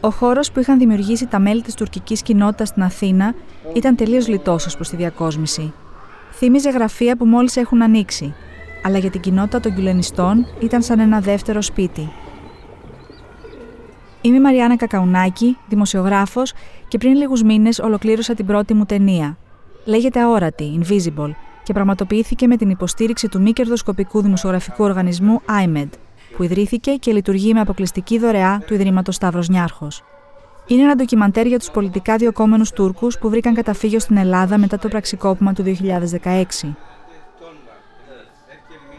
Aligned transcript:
Ο 0.00 0.10
χώρος 0.10 0.52
που 0.52 0.60
είχαν 0.60 0.78
δημιουργήσει 0.78 1.26
τα 1.26 1.38
μέλη 1.38 1.62
της 1.62 1.74
τουρκικής 1.74 2.22
κοινότητας 2.22 2.68
στην 2.68 2.82
Αθήνα 2.82 3.34
ήταν 3.74 3.96
τελείως 3.96 4.28
λιτό 4.28 4.52
ω 4.52 4.76
προς 4.76 4.88
τη 4.88 4.96
διακόσμηση. 4.96 5.72
Θύμιζε 6.32 6.70
γραφεία 6.70 7.16
που 7.16 7.26
μόλις 7.26 7.56
έχουν 7.56 7.82
ανοίξει, 7.82 8.34
αλλά 8.82 8.98
για 8.98 9.10
την 9.10 9.20
κοινότητα 9.20 9.60
των 9.60 9.74
Κιουλενιστών 9.74 10.46
ήταν 10.60 10.82
σαν 10.82 10.98
ένα 10.98 11.20
δεύτερο 11.20 11.62
σπίτι. 11.62 12.12
Είμαι 14.20 14.36
η 14.36 14.40
Μαριάννα 14.40 14.76
Κακαουνάκη, 14.76 15.56
δημοσιογράφος 15.68 16.52
και 16.88 16.98
πριν 16.98 17.14
λίγους 17.14 17.42
μήνες 17.42 17.78
ολοκλήρωσα 17.78 18.34
την 18.34 18.46
πρώτη 18.46 18.74
μου 18.74 18.84
ταινία. 18.84 19.38
Λέγεται 19.84 20.20
Αόρατη, 20.20 20.80
Invisible, 20.80 21.30
και 21.66 21.72
πραγματοποιήθηκε 21.72 22.46
με 22.46 22.56
την 22.56 22.70
υποστήριξη 22.70 23.28
του 23.28 23.40
μη 23.40 23.52
κερδοσκοπικού 23.52 24.22
δημοσιογραφικού 24.22 24.84
οργανισμού 24.84 25.40
IMED, 25.64 25.88
που 26.36 26.42
ιδρύθηκε 26.42 26.90
και 26.90 27.12
λειτουργεί 27.12 27.54
με 27.54 27.60
αποκλειστική 27.60 28.18
δωρεά 28.18 28.62
του 28.66 28.74
Ιδρύματος 28.74 29.14
Σταύρος 29.14 29.48
Νιάρχος. 29.48 30.04
Είναι 30.66 30.82
ένα 30.82 30.94
ντοκιμαντέρ 30.94 31.46
για 31.46 31.58
τους 31.58 31.70
πολιτικά 31.70 32.16
διοκόμενου 32.16 32.64
Τούρκους 32.74 33.18
που 33.18 33.28
βρήκαν 33.30 33.54
καταφύγιο 33.54 33.98
στην 33.98 34.16
Ελλάδα 34.16 34.58
μετά 34.58 34.78
το 34.78 34.88
πραξικόπημα 34.88 35.52
του 35.52 35.62
2016. 35.62 36.74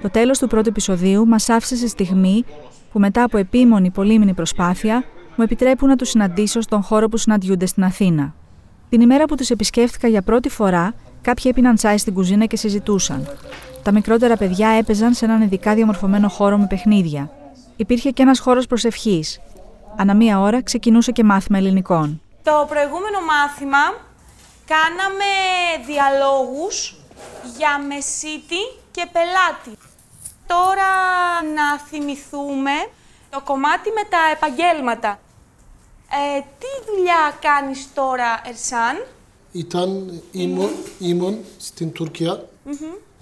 Το 0.01 0.09
τέλος 0.09 0.39
του 0.39 0.47
πρώτου 0.47 0.69
επεισοδίου 0.69 1.27
μας 1.27 1.49
άφησε 1.49 1.75
σε 1.75 1.87
στιγμή 1.87 2.45
που 2.91 2.99
μετά 2.99 3.23
από 3.23 3.37
επίμονη 3.37 3.89
πολύμηνη 3.89 4.33
προσπάθεια 4.33 5.03
μου 5.35 5.43
επιτρέπουν 5.43 5.89
να 5.89 5.95
τους 5.95 6.09
συναντήσω 6.09 6.61
στον 6.61 6.81
χώρο 6.81 7.09
που 7.09 7.17
συναντιούνται 7.17 7.65
στην 7.65 7.83
Αθήνα. 7.83 8.33
Την 8.89 9.01
ημέρα 9.01 9.25
που 9.25 9.35
τους 9.35 9.49
επισκέφτηκα 9.49 10.07
για 10.07 10.21
πρώτη 10.21 10.49
φορά, 10.49 10.93
κάποιοι 11.27 11.45
έπιναν 11.53 11.75
τσάι 11.75 11.97
στην 11.97 12.13
κουζίνα 12.13 12.45
και 12.45 12.57
συζητούσαν. 12.57 13.27
Τα 13.83 13.91
μικρότερα 13.91 14.37
παιδιά 14.37 14.69
έπαιζαν 14.69 15.13
σε 15.13 15.25
έναν 15.25 15.41
ειδικά 15.41 15.73
διαμορφωμένο 15.73 16.29
χώρο 16.29 16.57
με 16.57 16.65
παιχνίδια. 16.67 17.31
Υπήρχε 17.75 18.11
και 18.11 18.21
ένας 18.21 18.39
χώρος 18.39 18.67
προσευχής. 18.67 19.39
Ανά 19.97 20.15
μία 20.15 20.39
ώρα 20.39 20.63
ξεκινούσε 20.63 21.11
και 21.11 21.23
μάθημα 21.23 21.57
ελληνικών. 21.57 22.21
Το 22.43 22.65
προηγούμενο 22.69 23.19
μάθημα 23.31 23.83
κάναμε 24.73 25.29
διαλόγους 25.87 26.95
για 27.57 27.79
μεσίτη 27.87 28.61
και 28.91 29.07
πελάτη. 29.11 29.73
Τώρα 30.47 30.91
να 31.55 31.79
θυμηθούμε 31.89 32.75
το 33.29 33.41
κομμάτι 33.43 33.89
με 33.89 34.03
τα 34.09 34.21
επαγγέλματα. 34.35 35.19
Ε, 36.11 36.39
τι 36.59 36.91
δουλειά 36.91 37.37
κάνεις 37.41 37.93
τώρα, 37.93 38.41
Ερσάν; 38.45 39.16
Ήταν 39.51 40.21
ήμουν, 40.31 40.69
ήμουν 40.99 41.37
στην 41.57 41.91
Τουρκία 41.91 42.45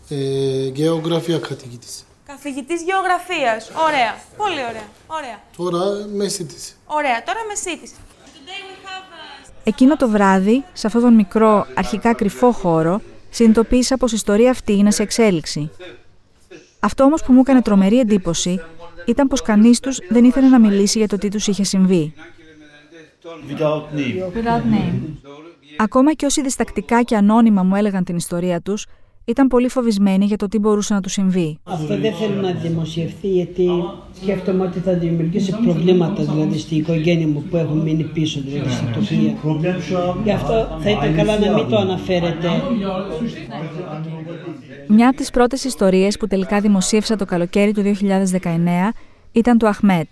ε, 0.09 0.67
γεωγραφία 0.67 1.39
καθηγητής. 1.39 2.05
Καθηγητής 2.25 2.81
γεωγραφίας. 2.81 3.69
Ωραία. 3.87 4.15
Πολύ 4.37 4.59
ωραία. 4.69 4.87
ωραία. 5.07 5.39
Τώρα 5.57 6.05
μεσίτης. 6.13 6.77
Ωραία. 6.85 7.23
Τώρα 7.23 7.39
μεσίτης. 7.47 7.91
Εκείνο 9.63 9.95
το 9.95 10.09
βράδυ, 10.09 10.63
σε 10.73 10.87
αυτόν 10.87 11.01
τον 11.01 11.13
μικρό, 11.13 11.67
αρχικά 11.73 12.13
κρυφό 12.13 12.51
χώρο, 12.51 13.01
συνειδητοποίησα 13.29 13.97
πως 13.97 14.11
η 14.11 14.15
ιστορία 14.15 14.51
αυτή 14.51 14.73
είναι 14.73 14.91
σε 14.91 15.03
εξέλιξη. 15.03 15.71
Αυτό 16.79 17.03
όμως 17.03 17.23
που 17.23 17.33
μου 17.33 17.39
έκανε 17.39 17.61
τρομερή 17.61 17.99
εντύπωση 17.99 18.61
ήταν 19.05 19.27
πως 19.27 19.41
κανείς 19.41 19.79
τους 19.79 19.99
δεν 20.09 20.23
ήθελε 20.23 20.47
να 20.47 20.59
μιλήσει 20.59 20.97
για 20.97 21.07
το 21.07 21.17
τι 21.17 21.29
τους 21.29 21.47
είχε 21.47 21.63
συμβεί. 21.63 22.13
Ακόμα 25.77 26.13
και 26.13 26.25
όσοι 26.25 26.41
διστακτικά 26.41 27.03
και 27.03 27.15
ανώνυμα 27.15 27.63
μου 27.63 27.75
έλεγαν 27.75 28.03
την 28.03 28.15
ιστορία 28.15 28.61
τους, 28.61 28.85
ήταν 29.25 29.47
πολύ 29.47 29.69
φοβισμένοι 29.69 30.25
για 30.25 30.37
το 30.37 30.47
τι 30.47 30.59
μπορούσε 30.59 30.93
να 30.93 31.01
τους 31.01 31.11
συμβεί. 31.11 31.59
Αυτό 31.63 31.97
δεν 31.99 32.13
θέλω 32.13 32.41
να 32.41 32.51
δημοσιευθεί 32.51 33.27
γιατί 33.27 33.67
σκέφτομαι 34.21 34.63
ότι 34.63 34.79
θα 34.79 34.93
δημιουργήσει 34.93 35.55
προβλήματα 35.63 36.23
δηλαδή 36.23 36.57
στην 36.57 36.77
οικογένεια 36.77 37.27
μου 37.27 37.43
που 37.49 37.57
έχουν 37.57 37.77
μείνει 37.77 38.03
πίσω 38.03 38.41
δηλαδή 38.45 38.69
στην 38.69 38.87
Τουρκία. 38.93 39.33
Γι' 40.23 40.31
αυτό 40.31 40.79
θα 40.79 40.89
ήταν 40.89 41.15
καλά 41.15 41.39
να 41.39 41.53
μην 41.53 41.69
το 41.69 41.77
αναφέρετε. 41.77 42.49
Μια 44.87 45.07
από 45.07 45.17
τις 45.17 45.29
πρώτες 45.29 45.63
ιστορίες 45.63 46.17
που 46.17 46.27
τελικά 46.27 46.59
δημοσίευσα 46.59 47.15
το 47.15 47.25
καλοκαίρι 47.25 47.71
του 47.71 47.81
2019 48.41 48.47
ήταν 49.31 49.57
του 49.57 49.67
Αχμέτ. 49.67 50.07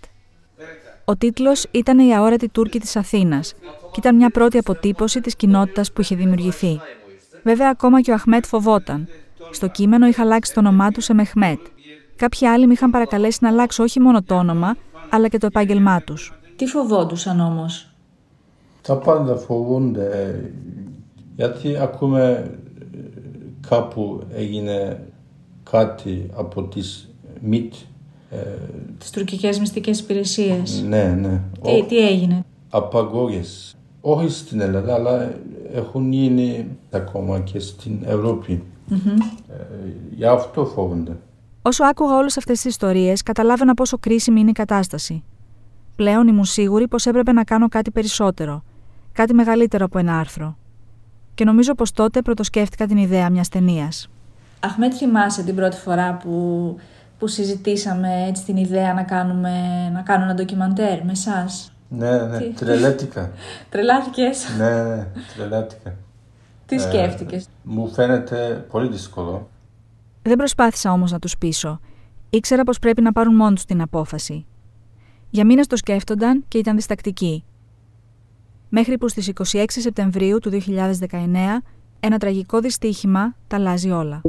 Ο 1.04 1.16
τίτλος 1.16 1.66
ήταν 1.70 1.98
«Η 1.98 2.14
αόρατη 2.14 2.48
Τούρκη 2.48 2.80
της 2.80 2.96
Αθήνας» 2.96 3.54
και 3.62 3.98
ήταν 3.98 4.16
μια 4.16 4.30
πρώτη 4.30 4.58
αποτύπωση 4.58 5.20
της 5.20 5.36
κοινότητας 5.36 5.92
που 5.92 6.00
είχε 6.00 6.16
δημιουργηθεί. 6.16 6.80
Βέβαια, 7.42 7.70
ακόμα 7.70 8.00
και 8.00 8.10
ο 8.10 8.14
Αχμέτ 8.14 8.46
φοβόταν. 8.46 9.08
Στο 9.50 9.68
κείμενο 9.68 10.06
είχα 10.06 10.22
αλλάξει 10.22 10.54
το 10.54 10.60
όνομά 10.60 10.90
του 10.90 11.00
σε 11.00 11.14
Μεχμέτ. 11.14 11.58
Κάποιοι 12.16 12.46
άλλοι 12.46 12.66
με 12.66 12.72
είχαν 12.72 12.90
παρακαλέσει 12.90 13.38
να 13.40 13.48
αλλάξω 13.48 13.82
όχι 13.82 14.00
μόνο 14.00 14.22
το 14.22 14.34
όνομα, 14.34 14.76
αλλά 15.10 15.28
και 15.28 15.38
το 15.38 15.46
επάγγελμά 15.46 16.00
τους. 16.00 16.32
Τι 16.56 16.66
φοβόντουσαν 16.66 17.40
όμως; 17.40 17.94
Τα 18.82 18.96
πάντα 18.96 19.36
φοβούνται. 19.36 20.40
Γιατί 21.36 21.76
ακούμε 21.76 22.50
κάπου 23.68 24.22
έγινε 24.32 25.06
κάτι 25.70 26.30
από 26.34 26.62
τις 26.62 27.08
ΜΙΤ. 27.40 27.74
Τις 28.98 29.10
τουρκικές 29.10 29.58
μυστικές 29.58 30.00
υπηρεσίες. 30.00 30.84
Ναι, 30.88 31.04
ναι. 31.04 31.40
Τι, 31.62 31.84
τι 31.88 32.08
έγινε; 32.08 32.44
Απαγωγές. 32.70 33.76
Όχι 34.00 34.28
στην 34.28 34.60
Ελλάδα, 34.60 34.94
αλλά 34.94 35.34
έχουν 35.72 36.12
γίνει 36.12 36.66
ακόμα 36.90 37.40
και 37.40 37.58
στην 37.58 37.98
Ευρώπη. 38.04 38.62
Ε, 38.90 39.54
γι' 40.14 40.26
αυτό 40.26 40.64
φόβονται. 40.64 41.16
Όσο 41.62 41.84
άκουγα 41.84 42.16
όλες 42.16 42.36
αυτές 42.36 42.60
τις 42.60 42.70
ιστορίες, 42.70 43.22
καταλάβαινα 43.22 43.74
πόσο 43.74 43.98
κρίσιμη 43.98 44.40
είναι 44.40 44.50
η 44.50 44.52
κατάσταση. 44.52 45.22
Πλέον 45.96 46.28
ήμουν 46.28 46.44
σίγουρη 46.44 46.88
πως 46.88 47.06
έπρεπε 47.06 47.32
να 47.32 47.44
κάνω 47.44 47.68
κάτι 47.68 47.90
περισσότερο. 47.90 48.62
Κάτι 49.12 49.34
μεγαλύτερο 49.34 49.84
από 49.84 49.98
ένα 49.98 50.18
άρθρο. 50.18 50.56
Και 51.34 51.44
νομίζω 51.44 51.74
πως 51.74 51.92
τότε 51.92 52.22
πρωτοσκέφτηκα 52.22 52.86
την 52.86 52.96
ιδέα 52.96 53.30
μιας 53.30 53.48
ταινίας. 53.48 54.08
Αχμέτ, 54.60 54.92
θυμάσαι 54.96 55.42
την 55.42 55.54
πρώτη 55.54 55.76
φορά 55.76 56.16
που, 56.16 56.76
που 57.24 57.30
συζητήσαμε 57.30 58.26
έτσι 58.28 58.44
την 58.44 58.56
ιδέα 58.56 58.94
να, 58.94 59.02
κάνουμε, 59.02 59.50
να 59.92 60.00
κάνω 60.00 60.24
ένα 60.24 60.34
ντοκιμαντέρ 60.34 61.04
με 61.04 61.12
εσάς. 61.12 61.72
Ναι, 61.88 62.10
ναι, 62.10 62.38
Τι... 62.38 62.48
τρελέτηκα. 62.48 63.30
Τρελάθηκες; 63.70 64.46
ναι, 64.58 64.82
ναι, 64.82 65.06
τρελάθηκα. 65.36 65.94
Τι 66.66 66.78
σκέφτηκες; 66.78 67.48
μου 67.62 67.88
φαίνεται 67.88 68.66
πολύ 68.70 68.88
δύσκολο. 68.88 69.48
Δεν 70.22 70.36
προσπάθησα 70.36 70.92
όμως 70.92 71.12
να 71.12 71.18
τους 71.18 71.38
πείσω. 71.38 71.80
Ήξερα 72.30 72.62
πως 72.62 72.78
πρέπει 72.78 73.02
να 73.02 73.12
πάρουν 73.12 73.34
μόνοι 73.34 73.54
τους 73.54 73.64
την 73.64 73.80
απόφαση. 73.80 74.46
Για 75.30 75.44
μήνες 75.44 75.66
το 75.66 75.76
σκέφτονταν 75.76 76.44
και 76.48 76.58
ήταν 76.58 76.76
διστακτικοί. 76.76 77.44
Μέχρι 78.68 78.98
που 78.98 79.08
στις 79.08 79.30
26 79.52 79.64
Σεπτεμβρίου 79.68 80.38
του 80.38 80.50
2019 80.50 81.16
ένα 82.00 82.18
τραγικό 82.18 82.60
δυστύχημα 82.60 83.34
τα 83.46 83.56
αλλάζει 83.56 83.90
όλα. 83.90 84.20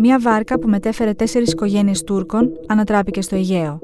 Μία 0.00 0.20
βάρκα 0.20 0.58
που 0.58 0.68
μετέφερε 0.68 1.14
τέσσερις 1.14 1.52
οικογένειες 1.52 2.04
Τούρκων 2.04 2.50
ανατράπηκε 2.66 3.22
στο 3.22 3.36
Αιγαίο. 3.36 3.80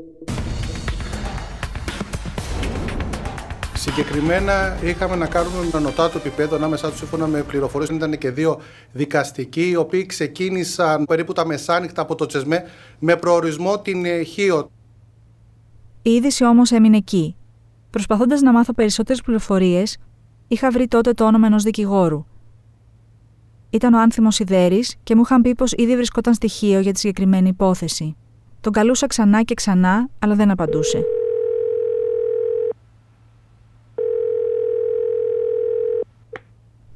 Συγκεκριμένα 3.74 4.78
είχαμε 4.82 5.16
να 5.16 5.26
κάνουμε 5.26 5.56
ένα 5.66 5.80
νοτάτο 5.80 6.18
επίπεδο 6.18 6.56
ανάμεσά 6.56 6.88
τους 6.88 6.98
σύμφωνα 6.98 7.26
με 7.26 7.42
πληροφορίες. 7.42 7.90
Ήταν 7.90 8.18
και 8.18 8.30
δύο 8.30 8.60
δικαστικοί, 8.92 9.68
οι 9.68 9.76
οποίοι 9.76 10.06
ξεκίνησαν 10.06 11.04
περίπου 11.04 11.32
τα 11.32 11.46
μεσάνυχτα 11.46 12.02
από 12.02 12.14
το 12.14 12.26
Τσεσμέ 12.26 12.64
με 12.98 13.16
προορισμό 13.16 13.78
την 13.78 14.04
ε, 14.04 14.22
Χίο. 14.22 14.70
Η 16.02 16.10
είδηση 16.10 16.44
όμως 16.44 16.70
έμεινε 16.70 16.96
εκεί. 16.96 17.36
Προσπαθώντας 17.90 18.40
να 18.40 18.52
μάθω 18.52 18.72
περισσότερες 18.72 19.22
πληροφορίες, 19.22 19.96
είχα 20.48 20.70
βρει 20.70 20.88
τότε 20.88 21.12
το 21.12 21.24
όνομα 21.24 21.46
ενός 21.46 21.62
δικηγόρου. 21.62 22.24
Ήταν 23.74 23.94
ο 23.94 24.00
Άνθιμος 24.00 24.38
Ιδέρη 24.38 24.84
και 25.02 25.14
μου 25.14 25.20
είχαν 25.24 25.42
πει 25.42 25.54
πως 25.54 25.72
ήδη 25.72 25.94
βρισκόταν 25.96 26.34
στοιχείο 26.34 26.80
για 26.80 26.92
τη 26.92 26.98
συγκεκριμένη 26.98 27.48
υπόθεση. 27.48 28.16
Τον 28.60 28.72
καλούσα 28.72 29.06
ξανά 29.06 29.42
και 29.42 29.54
ξανά, 29.54 30.08
αλλά 30.18 30.34
δεν 30.34 30.50
απαντούσε. 30.50 31.04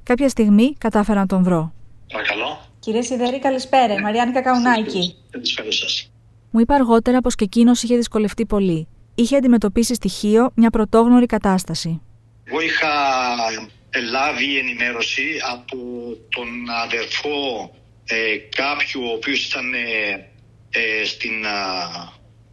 Κάποια 0.02 0.28
στιγμή 0.28 0.74
κατάφερα 0.78 1.20
να 1.20 1.26
τον 1.26 1.42
βρω. 1.42 1.72
Παρακαλώ. 2.12 2.58
Κύριε 2.78 3.02
Σιδέρη, 3.02 3.38
καλησπέρα. 3.38 4.00
Μαριάννη 4.00 4.34
Κακαουνάκη. 4.34 5.16
Καλησπέρα 5.30 5.72
σας. 5.72 6.10
Μου 6.50 6.60
είπε 6.60 6.74
αργότερα 6.74 7.20
πως 7.20 7.34
και 7.34 7.44
εκείνος 7.44 7.82
είχε 7.82 7.96
δυσκολευτεί 7.96 8.46
πολύ. 8.46 8.88
Είχε 9.14 9.36
αντιμετωπίσει 9.36 9.94
στοιχείο 9.94 10.50
μια 10.54 10.70
πρωτόγνωρη 10.70 11.26
κατάσταση. 11.26 12.00
Εγώ 12.44 12.60
είχα 12.60 12.88
λάβει 14.10 14.58
ενημέρωση 14.58 15.40
από 15.50 15.76
τον 16.28 16.70
αδερφό 16.70 17.70
ε, 18.04 18.36
κάποιου 18.36 19.02
ο 19.04 19.12
οποίος 19.12 19.46
ήταν 19.46 19.74
ε, 19.74 20.30
ε, 20.70 21.04
στην, 21.04 21.44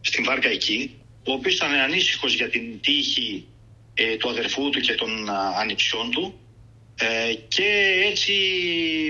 στην 0.00 0.24
βάρκα 0.24 0.48
εκεί, 0.48 1.00
ο 1.24 1.32
οποίος 1.32 1.54
ήταν 1.54 1.72
ανήσυχος 1.72 2.34
για 2.34 2.48
την 2.48 2.80
τύχη 2.80 3.46
του 4.18 4.28
αδερφού 4.28 4.70
του 4.70 4.80
και 4.80 4.94
των 4.94 5.30
ανιψιών 5.58 6.10
του 6.10 6.40
ε, 6.98 7.34
και 7.48 8.02
έτσι 8.10 8.32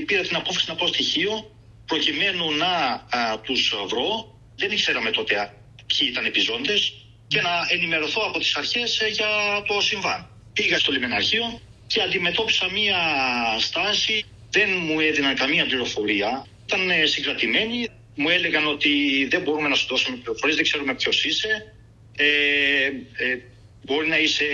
πήρα 0.06 0.22
την 0.22 0.36
απόφαση 0.36 0.64
να 0.68 0.74
πάω 0.74 0.88
στοιχείο 0.88 1.50
προκειμένου 1.86 2.52
να 2.52 2.66
α, 2.66 3.40
τους 3.40 3.74
βρω. 3.88 4.38
Δεν 4.56 4.70
ήξεραμε 4.70 5.10
τότε 5.10 5.54
ποιοι 5.86 6.08
ήταν 6.10 6.24
επιζώντες 6.24 6.92
και 7.26 7.40
να 7.40 7.50
ενημερωθώ 7.68 8.22
από 8.28 8.38
τις 8.38 8.56
αρχές 8.56 9.00
ε, 9.00 9.06
για 9.08 9.28
το 9.66 9.80
συμβάν. 9.80 10.30
Πήγα 10.52 10.78
στο 10.78 10.92
λιμεναρχείο 10.92 11.60
και 11.86 12.02
αντιμετώπισα 12.02 12.70
μία 12.70 12.98
στάση, 13.58 14.24
δεν 14.50 14.68
μου 14.82 15.00
έδιναν 15.00 15.34
καμία 15.34 15.64
πληροφορία, 15.66 16.46
ήταν 16.66 16.90
ε, 16.90 17.06
συγκρατημένοι, 17.06 17.88
μου 18.14 18.28
έλεγαν 18.28 18.66
ότι 18.66 18.90
δεν 19.30 19.42
μπορούμε 19.42 19.68
να 19.68 19.74
σου 19.74 19.86
δώσουμε 19.88 20.16
πληροφορίες, 20.16 20.56
δεν 20.56 20.64
ξέρουμε 20.64 20.94
ποιος 20.94 21.24
είσαι, 21.24 21.74
ε, 22.16 22.24
ε, 23.24 23.38
μπορεί 23.84 24.08
να 24.08 24.18
είσαι 24.18 24.44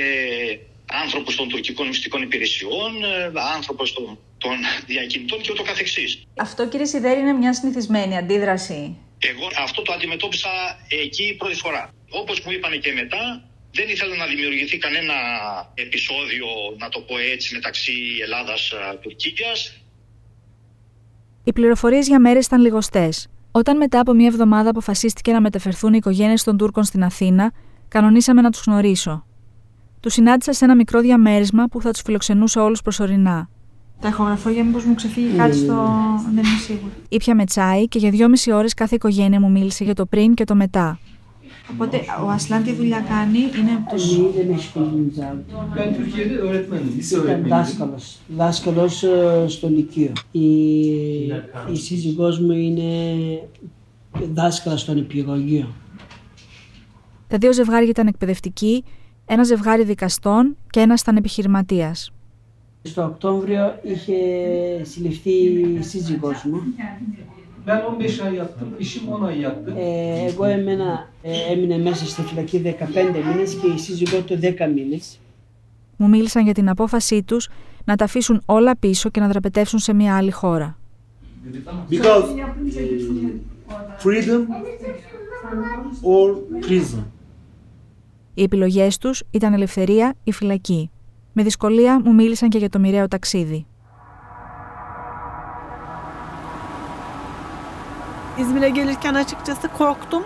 άνθρωπος 0.86 1.36
των 1.36 1.48
τουρκικών 1.48 1.86
μυστικών 1.86 2.22
υπηρεσιών, 2.22 3.04
ε, 3.04 3.40
άνθρωπος 3.54 3.92
των, 3.92 4.18
των 4.38 4.56
διακινητών 4.86 5.40
και 5.40 5.52
ούτω 5.52 5.62
καθεξής. 5.62 6.22
Αυτό 6.36 6.68
κύριε 6.68 6.86
Σιδέρη 6.86 7.20
είναι 7.20 7.32
μια 7.32 7.54
συνηθισμένη 7.54 8.16
αντίδραση. 8.16 8.96
Εγώ 9.18 9.48
αυτό 9.58 9.82
το 9.82 9.92
αντιμετώπισα 9.92 10.50
εκεί 10.88 11.34
πρώτη 11.38 11.54
φορά. 11.54 11.94
Όπως 12.10 12.40
μου 12.40 12.52
είπαν 12.52 12.80
και 12.80 12.92
μετά, 12.92 13.50
δεν 13.72 13.88
ήθελα 13.88 14.16
να 14.16 14.26
δημιουργηθεί 14.26 14.78
κανένα 14.78 15.14
επεισόδιο, 15.74 16.46
να 16.78 16.88
το 16.88 17.00
πω 17.00 17.14
έτσι, 17.32 17.54
μεταξύ 17.54 17.92
Ελλάδας-Τουρκίας. 18.22 19.76
Οι 21.44 21.52
πληροφορίες 21.52 22.06
για 22.06 22.20
μέρες 22.20 22.46
ήταν 22.46 22.60
λιγοστές. 22.60 23.28
Όταν 23.50 23.76
μετά 23.76 24.00
από 24.00 24.12
μία 24.12 24.26
εβδομάδα 24.26 24.70
αποφασίστηκε 24.70 25.32
να 25.32 25.40
μεταφερθούν 25.40 25.92
οι 25.92 25.96
οικογένειες 25.96 26.42
των 26.42 26.56
Τούρκων 26.56 26.84
στην 26.84 27.04
Αθήνα, 27.04 27.52
κανονίσαμε 27.88 28.40
να 28.40 28.50
τους 28.50 28.62
γνωρίσω. 28.66 29.26
Τους 30.00 30.12
συνάντησα 30.12 30.52
σε 30.52 30.64
ένα 30.64 30.76
μικρό 30.76 31.00
διαμέρισμα 31.00 31.64
που 31.66 31.80
θα 31.80 31.90
τους 31.90 32.02
φιλοξενούσα 32.04 32.62
όλους 32.62 32.82
προσωρινά. 32.82 33.48
Τα 34.00 34.08
ηχογραφώ 34.08 34.50
για 34.50 34.64
μήπως 34.64 34.84
μου 34.84 34.94
ξεφύγει 34.94 35.36
κάτι 35.36 35.56
στο. 35.56 35.74
Δεν 36.34 36.44
είμαι 36.44 36.58
σίγουρη. 36.64 36.92
Ήπια 37.08 37.34
με 37.34 37.44
τσάι 37.44 37.88
και 37.88 37.98
για 37.98 38.10
δυόμιση 38.10 38.52
ώρες 38.52 38.74
κάθε 38.74 38.94
οικογένεια 38.94 39.40
μου 39.40 39.50
μίλησε 39.50 39.84
για 39.84 39.94
το 39.94 40.06
πριν 40.06 40.34
και 40.34 40.44
το 40.44 40.54
μετά. 40.54 40.98
Οπότε 41.70 41.96
ο 42.24 42.28
Ασλάν 42.28 42.62
τι 42.62 42.72
δουλειά 42.72 43.00
κάνει, 43.08 43.38
είναι 43.38 43.84
το. 43.90 44.32
Δεν 44.36 44.50
έχει 44.50 44.72
κομμουνιζάρει. 44.72 45.44
Ben 45.76 45.94
Türkiye'de 45.96 46.36
öğretmenim, 46.42 46.98
lise 46.98 47.12
Ήταν 47.12 47.26
öğretmeniyim. 47.26 47.48
δάσκαλος. 47.48 48.18
Δάσκαλος 48.36 49.02
ε, 49.02 49.44
στο 49.48 49.68
Λυκείο. 49.68 50.12
Η, 50.30 50.46
η 51.72 51.76
σύζυγός 51.76 52.40
μου 52.40 52.52
είναι 52.52 52.92
δάσκαλα 54.34 54.76
στο 54.76 54.94
νηπιαγωγείο. 54.94 55.68
Τα 57.28 57.38
δύο 57.38 57.52
ζευγάρια 57.52 57.88
ήταν 57.88 58.06
εκπαιδευτικοί, 58.06 58.84
ένα 59.26 59.42
ζευγάρι 59.44 59.84
δικαστών 59.84 60.56
και 60.70 60.80
ένας 60.80 61.00
ήταν 61.00 61.16
επιχειρηματίας. 61.16 62.12
Στο 62.82 63.02
Οκτώβριο 63.02 63.78
είχε 63.82 64.14
συλληφθεί 64.84 65.30
η 65.30 65.82
σύζυγός 65.82 66.44
μου. 66.44 66.60
Ben 67.66 67.80
15 67.84 68.20
ay 68.20 68.34
yattım, 68.34 68.68
eşim 68.80 69.08
10 69.08 69.22
ay 69.22 69.40
yattı. 69.40 69.74
Ε, 69.76 70.26
εγώ 70.28 70.44
έμενα, 70.44 71.08
ε, 71.22 71.52
έμεινε 71.52 71.78
μέσα 71.78 72.06
στη 72.06 72.22
φυλακή 72.22 72.58
15 72.58 73.22
μήνες 73.24 73.54
και 73.54 73.66
η 73.66 73.78
σύζυγό 73.78 74.20
του 74.20 74.38
10 74.40 74.66
μήνες. 74.74 75.18
Μου 75.96 76.08
μίλησαν 76.08 76.44
για 76.44 76.54
την 76.54 76.68
απόφασή 76.68 77.22
τους 77.22 77.48
να 77.84 77.96
τα 77.96 78.04
αφήσουν 78.04 78.42
όλα 78.46 78.76
πίσω 78.76 79.10
και 79.10 79.20
να 79.20 79.28
δραπετεύσουν 79.28 79.78
σε 79.78 79.92
μια 79.92 80.16
άλλη 80.16 80.30
χώρα. 80.30 80.76
Because 81.90 82.24
uh, 82.24 82.52
freedom 84.02 84.42
or 86.02 86.36
prison. 86.66 87.04
Οι 88.34 88.42
επιλογές 88.42 88.98
τους 88.98 89.22
ήταν 89.30 89.52
ελευθερία 89.52 90.14
ή 90.24 90.32
φυλακή. 90.32 90.90
Με 91.32 91.42
δυσκολία 91.42 92.00
μου 92.04 92.14
μίλησαν 92.14 92.48
και 92.48 92.58
για 92.58 92.68
το 92.68 92.78
μοιραίο 92.78 93.08
ταξίδι. 93.08 93.66
İzmir'e 98.42 98.68
gelirken 98.68 99.14
açıkçası 99.14 99.68
korktum. 99.78 100.22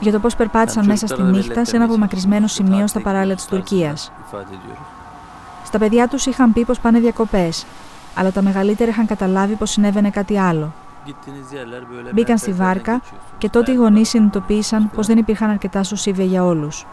Για 0.00 0.12
το 0.12 0.18
πώς 0.18 0.36
περπάτησαν 0.36 0.86
μέσα 0.86 1.06
στη 1.06 1.22
νύχτα 1.22 1.64
σε 1.64 1.76
ένα 1.76 1.84
απομακρυσμένο 1.84 2.46
σημείο 2.46 2.86
στα 2.86 3.00
παράλια 3.00 3.34
της 3.34 3.44
Τουρκίας. 3.44 4.12
Στα 5.64 5.78
παιδιά 5.78 6.08
τους 6.08 6.26
είχαν 6.26 6.52
πει 6.52 6.64
πως 6.64 6.80
πάνε 6.80 6.98
διακοπές, 6.98 7.66
αλλά 8.14 8.30
τα 8.32 8.42
μεγαλύτερα 8.42 8.90
είχαν 8.90 9.06
καταλάβει 9.06 9.54
πως 9.54 9.70
συνέβαινε 9.70 10.10
κάτι 10.10 10.38
άλλο. 10.38 10.72
Μπήκαν 12.12 12.38
στη 12.38 12.52
βάρκα 12.52 13.00
και 13.38 13.48
τότε 13.48 13.72
οι 13.72 13.74
γονείς 13.74 14.08
συνειδητοποίησαν 14.08 14.90
πως 14.94 15.06
δεν 15.06 15.18
υπήρχαν 15.18 15.50
αρκετά 15.50 15.82
σωσίβια 15.82 16.24
για 16.24 16.44
όλους. 16.44 16.86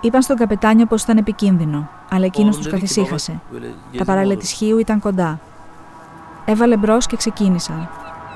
Είπαν 0.00 0.22
στον 0.22 0.36
καπετάνιο 0.36 0.86
πως 0.86 1.02
ήταν 1.02 1.16
επικίνδυνο, 1.16 1.88
αλλά 2.10 2.24
εκείνος 2.24 2.56
τους 2.56 2.68
καθησύχασε. 2.68 3.40
Τα 3.96 4.04
παράλια 4.04 4.36
της 4.36 4.50
Χίου 4.50 4.78
ήταν 4.78 5.00
κοντά. 5.00 5.38
Έβαλε 6.44 6.76
μπρος 6.76 7.06
και 7.06 7.16
ξεκίνησαν. 7.16 7.88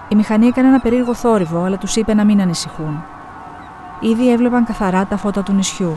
Η 0.08 0.14
μηχανή 0.14 0.46
έκανε 0.46 0.68
ένα 0.68 0.80
περίεργο 0.80 1.14
θόρυβο, 1.14 1.62
αλλά 1.62 1.78
τους 1.78 1.96
είπε 1.96 2.14
να 2.14 2.24
μην 2.24 2.40
ανησυχούν. 2.40 3.04
Ήδη 4.00 4.32
έβλεπαν 4.32 4.64
καθαρά 4.64 5.06
τα 5.06 5.16
φώτα 5.16 5.42
του 5.42 5.52
νησιού. 5.52 5.96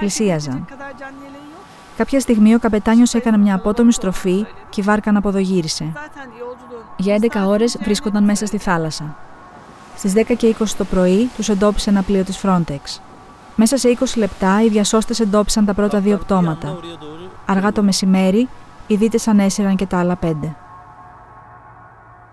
Πλησίαζαν. 0.00 0.64
kadar 0.68 0.92
canlı 0.98 1.24
yeleği 1.24 1.50
yok. 1.52 1.64
Κάποια 1.96 2.20
στιγμή 2.20 2.54
ο 2.54 2.58
καπετάνιος 2.58 3.14
έκανε 3.14 3.36
μια 3.36 3.54
απότομη 3.54 3.92
στροφή 3.92 4.46
και 4.68 4.80
η 4.80 4.84
βάρκα 4.84 5.10
αναποδογύρισε. 5.10 5.92
Zaten 5.94 6.28
yolculuğun 6.42 6.94
Για 6.96 7.18
11 7.44 7.46
ώρες 7.46 7.78
βρίσκονταν 7.82 8.24
μέσα 8.24 8.46
στη 8.46 8.58
θάλασσα. 8.58 9.16
Στις 9.96 10.12
10 10.12 10.36
και 10.36 10.56
20 10.58 10.64
το 10.76 10.84
πρωί 10.84 11.30
τους 11.36 11.48
εντόπισε 11.48 11.90
ένα 11.90 12.02
πλοίο 12.02 12.24
της 12.24 12.40
Frontex. 12.42 13.00
Μέσα 13.56 13.76
σε 13.76 13.96
20 14.00 14.04
λεπτά 14.16 14.62
οι 14.62 14.68
διασώστες 14.68 15.20
εντόπισαν 15.20 15.64
τα 15.64 15.74
πρώτα 15.74 16.00
δύο 16.00 16.16
πτώματα. 16.16 16.78
Αργά 17.46 17.72
το 17.72 17.82
μεσημέρι, 17.82 18.48
οι 18.86 18.94
δίτες 18.94 19.28
ανέσυραν 19.28 19.76
και 19.76 19.86
τα 19.86 19.98
άλλα 19.98 20.16
πέντε. 20.16 20.56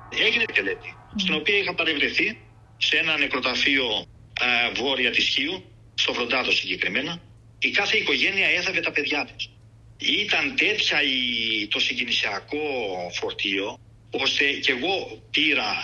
Έγινε 0.09 0.45
τελέτη, 0.53 0.95
στην 1.15 1.33
οποία 1.33 1.57
είχα 1.57 1.73
παρευρεθεί 1.75 2.37
σε 2.77 2.97
ένα 2.97 3.17
νεκροταφείο 3.17 4.05
ε, 4.41 4.71
βόρεια 4.79 5.11
της 5.11 5.25
Χίου, 5.25 5.63
στο 5.95 6.13
Βροντάδο 6.13 6.51
συγκεκριμένα. 6.51 7.21
Η 7.59 7.69
κάθε 7.69 7.97
οικογένεια 7.97 8.47
έθαβε 8.47 8.79
τα 8.79 8.91
παιδιά 8.91 9.29
της. 9.35 9.49
Ήταν 9.97 10.55
τέτοια 10.55 11.01
η, 11.03 11.67
το 11.67 11.79
συγκινησιακό 11.79 12.57
φορτίο, 13.13 13.79
ώστε 14.11 14.51
και 14.51 14.71
εγώ 14.71 15.23
πήρα 15.31 15.75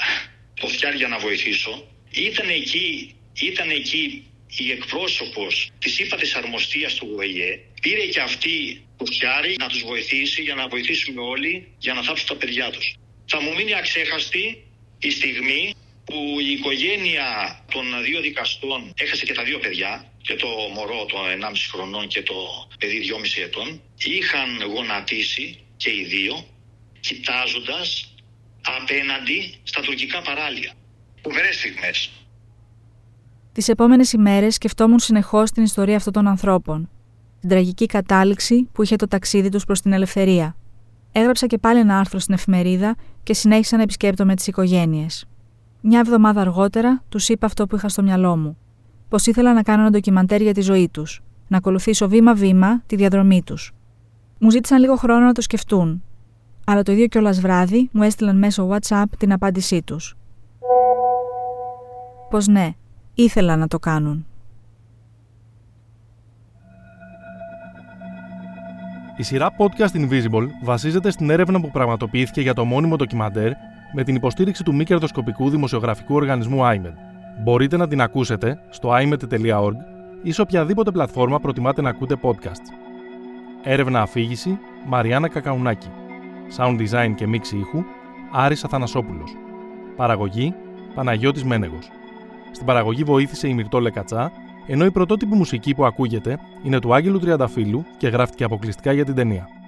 το 0.54 0.68
φτιάρι 0.68 1.08
να 1.08 1.18
βοηθήσω. 1.18 1.88
Ήταν 2.12 2.50
εκεί, 2.50 3.16
ήταν 3.34 3.70
εκεί 3.70 4.28
η 4.58 4.72
εκπρόσωπος 4.72 5.72
της 5.80 6.00
ύπατης 6.00 6.36
αρμοστίας 6.36 6.94
του 6.94 7.14
ΟΕΕ, 7.18 7.60
πήρε 7.82 8.06
και 8.06 8.20
αυτή 8.20 8.86
το 8.98 9.06
φτιάρι 9.06 9.56
να 9.60 9.68
τους 9.68 9.84
βοηθήσει 9.84 10.42
για 10.42 10.56
να 10.56 10.68
βοηθήσουμε 10.68 11.22
όλοι 11.22 11.68
για 11.78 11.94
να 11.94 12.04
θάψουν 12.04 12.28
τα 12.28 12.36
παιδιά 12.36 12.70
τους. 12.70 12.96
Θα 13.26 13.42
μου 13.42 13.54
μείνει 13.56 13.74
αξέχαστη 13.76 14.64
η 15.00 15.10
στιγμή 15.10 15.74
που 16.06 16.40
η 16.40 16.52
οικογένεια 16.52 17.60
των 17.72 18.04
δύο 18.04 18.22
δικαστών 18.22 18.94
έχασε 18.98 19.26
και 19.26 19.34
τα 19.34 19.44
δύο 19.44 19.60
παιδιά, 19.60 20.14
και 20.22 20.36
το 20.36 20.48
μωρό 20.76 21.06
των 21.06 21.20
1,5 21.20 21.70
χρονών 21.72 22.08
και 22.08 22.22
το 22.22 22.36
παιδί 22.80 23.00
2,5 23.00 23.44
ετών, 23.44 23.82
είχαν 23.98 24.50
γονατίσει 24.74 25.60
και 25.78 25.90
οι 25.90 26.04
δύο, 26.04 26.46
κοιτάζοντας 27.00 28.14
απέναντι 28.62 29.54
στα 29.64 29.82
τουρκικά 29.82 30.22
παράλια. 30.22 30.74
Φοβερές 31.22 31.56
στιγμές. 31.56 32.12
Τις 33.52 33.68
επόμενες 33.68 34.12
ημέρες 34.12 34.54
σκεφτόμουν 34.54 35.00
συνεχώς 35.00 35.52
την 35.52 35.64
ιστορία 35.64 35.96
αυτών 35.96 36.14
των 36.14 36.28
ανθρώπων. 36.28 36.90
Την 37.40 37.50
τραγική 37.50 37.86
κατάληξη 37.86 38.70
που 38.74 38.84
είχε 38.84 38.96
το 38.96 39.08
ταξίδι 39.08 39.50
τους 39.50 39.66
προς 39.66 39.82
την 39.82 39.94
ελευθερία. 39.94 40.58
Έγραψα 41.16 41.48
και 41.48 41.58
πάλι 41.58 41.80
ένα 41.80 42.00
άρθρο 42.00 42.20
στην 42.20 42.34
εφημερίδα 42.34 42.96
και 43.24 43.34
συνέχισα 43.34 43.78
να 43.78 43.84
επισκέπτομαι 43.84 44.36
τις 44.36 44.48
οικογένειες. 44.48 45.26
Μια 45.82 46.00
εβδομάδα 46.00 46.42
αργότερα 46.42 47.04
τους 47.10 47.30
είπα 47.30 47.46
αυτό 47.46 47.68
που 47.68 47.76
είχα 47.76 47.90
στο 47.90 48.04
μυαλό 48.04 48.38
μου. 48.38 48.58
Πως 49.10 49.26
ήθελα 49.26 49.54
να 49.54 49.64
κάνω 49.64 49.82
ένα 49.82 49.90
ντοκιμαντέρ 49.90 50.42
για 50.42 50.54
τη 50.54 50.62
ζωή 50.62 50.90
τους, 50.90 51.24
να 51.48 51.58
ακολουθήσω 51.58 52.08
βήμα-βήμα 52.08 52.82
τη 52.86 52.96
διαδρομή 52.96 53.44
τους. 53.44 53.74
Μου 54.40 54.52
ζήτησαν 54.52 54.80
λίγο 54.80 54.96
χρόνο 54.96 55.26
να 55.26 55.32
το 55.32 55.42
σκεφτούν, 55.42 56.04
αλλά 56.66 56.84
το 56.84 56.92
ίδιο 56.92 57.08
κιόλας 57.08 57.40
βράδυ 57.40 57.90
μου 57.92 58.04
έστειλαν 58.04 58.38
μέσω 58.38 58.70
WhatsApp 58.72 59.04
την 59.18 59.34
απάντησή 59.34 59.82
τους. 59.82 60.18
Πως 62.30 62.48
ναι, 62.48 62.74
ήθελα 63.14 63.56
να 63.56 63.68
το 63.68 63.80
κάνουν. 63.80 64.26
Η 69.16 69.24
σειρά 69.24 69.52
podcast 69.58 69.96
Invisible 69.96 70.48
βασίζεται 70.62 71.12
στην 71.12 71.30
έρευνα 71.30 71.60
που 71.62 71.72
πραγματοποιήθηκε 71.72 72.42
για 72.42 72.54
το 72.54 72.66
μόνιμο 72.66 72.96
ντοκιμαντέρ 72.96 73.52
με 73.94 74.04
την 74.04 74.16
υποστήριξη 74.16 74.64
του 74.64 74.76
μη 74.76 74.84
κερδοσκοπικού 74.84 75.50
δημοσιογραφικού 75.50 76.16
οργανισμού 76.16 76.60
IMED. 76.62 76.94
Μπορείτε 77.44 77.78
να 77.78 77.88
την 77.88 78.02
ακούσετε 78.02 78.60
στο 78.70 78.90
imed.org 78.92 79.76
ή 80.24 80.32
σε 80.32 80.42
οποιαδήποτε 80.42 80.92
πλατφόρμα 80.92 81.40
προτιμάτε 81.40 81.82
να 81.82 81.90
ακούτε 81.90 82.18
podcasts. 82.22 82.70
Έρευνα 83.64 84.02
αφήγηση 84.02 84.60
Μαριάννα 84.86 85.28
Κακαουνάκη. 85.28 85.90
Sound 86.58 86.80
design 86.80 87.14
και 87.16 87.28
μίξη 87.28 87.58
ήχου 87.58 87.84
Άρης 88.32 88.64
Αθανασόπουλος. 88.64 89.36
Παραγωγή 89.96 90.54
Παναγιώτης 90.96 91.44
Μένεγος. 91.44 91.90
Στην 92.52 92.66
παραγωγή 92.66 93.04
βοήθησε 93.04 93.48
η 93.48 93.54
Μυρτώ 93.54 93.80
Λεκατσά, 93.80 94.32
ενώ 94.68 94.86
η 94.86 94.92
πρωτότυπη 94.92 95.36
μουσική 95.36 95.74
που 95.74 95.86
ακούγεται 95.86 96.40
είναι 96.64 96.80
του 96.80 96.94
Άγγελου 96.94 97.20
Τριανταφύλου 97.20 97.86
και 97.98 98.08
γράφτηκε 98.08 98.44
αποκλειστικά 98.44 98.94
για 98.94 99.06
την 99.06 99.16
ταινία. 99.16 99.63